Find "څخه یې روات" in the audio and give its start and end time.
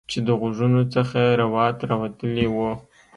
0.93-1.77